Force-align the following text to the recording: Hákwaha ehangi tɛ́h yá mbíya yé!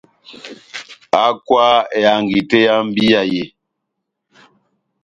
Hákwaha 1.13 1.79
ehangi 1.97 2.39
tɛ́h 2.49 2.63
yá 2.67 2.75
mbíya 2.87 3.21
yé! 3.33 3.43